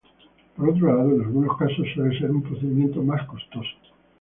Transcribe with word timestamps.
Por 0.55 0.67
otro 0.69 0.87
lado, 0.97 1.13
en 1.13 1.21
algunos 1.21 1.55
casos 1.57 1.85
suele 1.93 2.17
ser 2.17 2.31
un 2.31 2.41
procedimiento 2.41 3.03
más 3.03 3.23
costoso. 3.27 3.69